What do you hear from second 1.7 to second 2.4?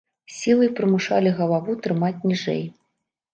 трымаць